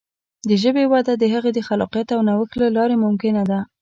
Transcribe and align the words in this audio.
د 0.47 0.49
ژبې 0.63 0.85
وده 0.93 1.13
د 1.17 1.23
هغې 1.33 1.51
د 1.53 1.59
خلاقیت 1.67 2.07
او 2.15 2.21
نوښت 2.27 2.53
له 2.61 2.67
لارې 2.77 2.95
ممکنه 3.05 3.43
ده. 3.51 3.59